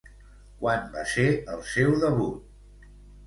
Quan 0.61 0.87
va 0.95 1.03
ser 1.11 1.25
el 1.55 1.61
seu 1.73 1.93
debut? 2.05 2.89